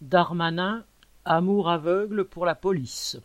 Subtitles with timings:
[0.00, 0.86] Darmanin,
[1.26, 3.20] amour aveugle pour la police.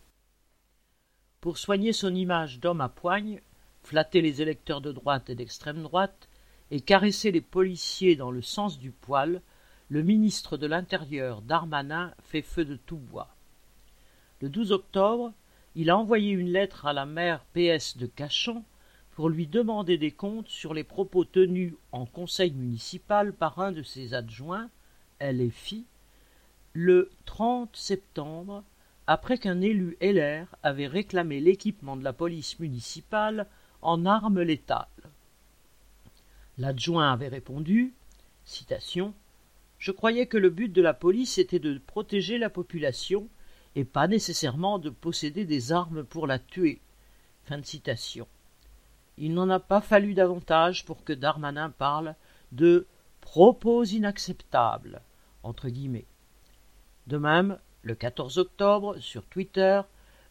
[1.40, 3.40] Pour soigner son image d'homme à poigne,
[3.82, 6.27] flatter les électeurs de droite et d'extrême droite,
[6.71, 9.41] et caresser les policiers dans le sens du poil,
[9.88, 13.29] le ministre de l'Intérieur Darmanin fait feu de tout bois.
[14.42, 15.31] Le 12 octobre,
[15.76, 18.66] il a envoyé une lettre à la maire PS de Cachan
[19.12, 23.81] pour lui demander des comptes sur les propos tenus en conseil municipal par un de
[23.81, 24.70] ses adjoints,
[25.21, 25.85] LFI,
[26.77, 28.62] le 30 septembre,
[29.08, 33.48] après qu'un élu LR avait réclamé l'équipement de la police municipale
[33.81, 34.86] en armes létales.
[36.58, 37.94] L'adjoint avait répondu
[39.80, 43.30] Je croyais que le but de la police était de protéger la population
[43.76, 46.81] et pas nécessairement de posséder des armes pour la tuer.
[49.17, 52.16] Il n'en a pas fallu davantage pour que Darmanin parle
[52.52, 52.86] de
[53.22, 55.02] propos inacceptables.
[57.08, 59.82] De même, le 14 octobre, sur Twitter,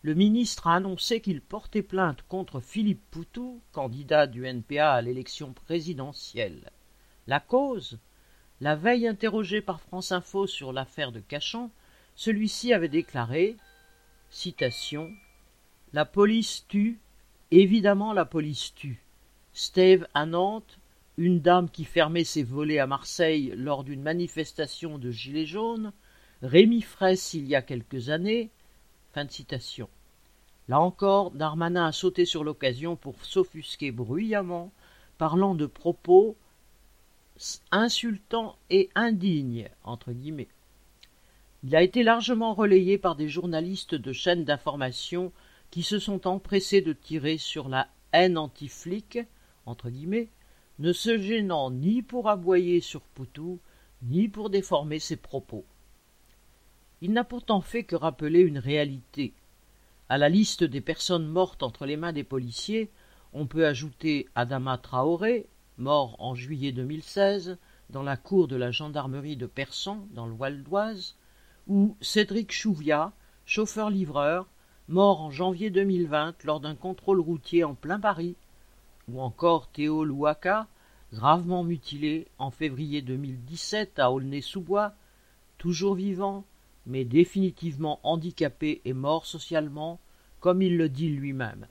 [0.02, 5.52] le ministre a annoncé qu'il portait plainte contre Philippe Poutou, candidat du NPA à l'élection
[5.52, 6.70] présidentielle.
[7.26, 7.98] La cause?
[8.60, 11.70] La veille interrogé par France Info sur l'affaire de Cachan,
[12.16, 13.56] celui-ci avait déclaré
[14.30, 15.10] citation
[15.92, 16.98] La police tue,
[17.50, 19.00] évidemment la police tue.
[19.52, 20.78] Steve à Nantes,
[21.16, 25.92] une dame qui fermait ses volets à Marseille lors d'une manifestation de Gilets jaunes,
[26.44, 28.50] Rémi Fraisse il y a quelques années.
[30.68, 34.70] Là encore, Darmanin a sauté sur l'occasion pour s'offusquer bruyamment,
[35.16, 36.36] parlant de propos
[37.70, 39.70] insultants et indignes.
[41.62, 45.32] Il a été largement relayé par des journalistes de chaînes d'information
[45.70, 49.18] qui se sont empressés de tirer sur la haine anti-flic,
[50.78, 53.60] ne se gênant ni pour aboyer sur Poutou,
[54.02, 55.64] ni pour déformer ses propos.
[57.00, 59.34] Il n'a pourtant fait que rappeler une réalité.
[60.08, 62.90] À la liste des personnes mortes entre les mains des policiers,
[63.32, 65.46] on peut ajouter Adama Traoré,
[65.76, 67.58] mort en juillet 2016
[67.90, 71.16] dans la cour de la gendarmerie de Persan, dans le Val d'Oise,
[71.66, 73.12] ou Cédric Chouvia,
[73.44, 74.46] chauffeur-livreur,
[74.88, 78.36] mort en janvier 2020 lors d'un contrôle routier en plein Paris,
[79.08, 80.66] ou encore Théo Louaka,
[81.12, 84.92] gravement mutilé en février 2017 à Aulnay-sous-Bois,
[85.58, 86.44] toujours vivant,
[86.86, 90.00] mais définitivement handicapé et mort socialement,
[90.40, 91.66] comme il le dit lui-même.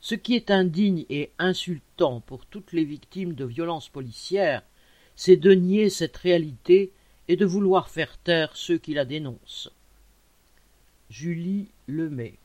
[0.00, 4.62] Ce qui est indigne et insultant pour toutes les victimes de violences policières,
[5.14, 6.92] c'est de nier cette réalité
[7.28, 9.70] et de vouloir faire taire ceux qui la dénoncent.
[11.10, 12.38] Julie Lemay